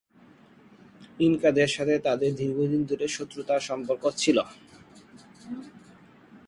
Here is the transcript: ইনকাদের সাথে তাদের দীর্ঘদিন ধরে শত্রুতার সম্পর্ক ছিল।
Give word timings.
ইনকাদের 1.19 1.69
সাথে 1.75 1.95
তাদের 1.99 2.31
দীর্ঘদিন 2.35 2.81
ধরে 2.89 3.05
শত্রুতার 3.07 3.61
সম্পর্ক 3.69 4.03
ছিল। 4.17 4.37